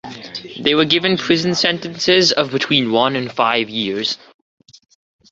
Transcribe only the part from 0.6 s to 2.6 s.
were given prison sentences of